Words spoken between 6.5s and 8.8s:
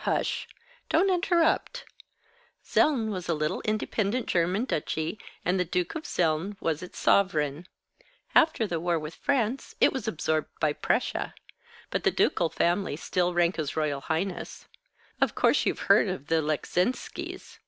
was its sovereign. After the